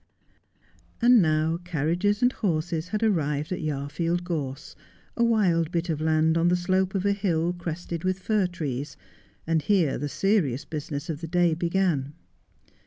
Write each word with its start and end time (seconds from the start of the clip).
And 0.99 1.21
now 1.21 1.57
carriages 1.63 2.23
and 2.23 2.33
horses 2.33 2.87
had 2.87 3.03
arrived 3.03 3.51
at 3.51 3.61
Yarfield 3.61 4.23
Gorse, 4.23 4.75
a 5.15 5.23
wild 5.23 5.69
bit 5.71 5.89
of 5.89 6.01
land 6.01 6.39
on 6.39 6.47
the 6.47 6.55
slope 6.55 6.95
of 6.95 7.05
a 7.05 7.13
hill 7.13 7.53
crested 7.53 8.03
with 8.03 8.17
fir 8.17 8.47
trees, 8.47 8.97
and 9.45 9.61
here 9.61 9.99
the 9.99 10.09
serious 10.09 10.65
business 10.65 11.07
of 11.07 11.21
the 11.21 11.27
day 11.27 11.53
began. 11.53 12.13